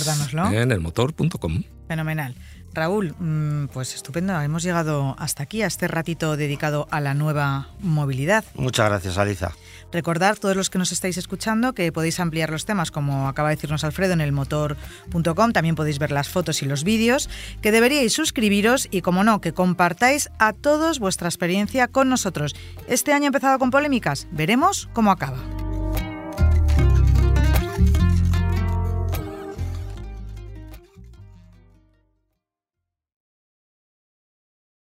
[0.52, 1.62] en elmotor.com.
[1.88, 2.34] Fenomenal.
[2.72, 4.40] Raúl, mm, pues estupendo.
[4.40, 8.44] Hemos llegado hasta aquí, a este ratito dedicado a la nueva movilidad.
[8.54, 9.52] Muchas gracias, Aliza.
[9.92, 13.56] Recordad, todos los que nos estáis escuchando, que podéis ampliar los temas, como acaba de
[13.56, 15.52] decirnos Alfredo, en elmotor.com.
[15.52, 17.28] También podéis ver las fotos y los vídeos.
[17.62, 22.54] Que deberíais suscribiros y, como no, que compartáis a todos vuestra experiencia con nosotros.
[22.88, 24.28] Este año ha empezado con polémicas.
[24.32, 25.38] Veremos cómo acaba.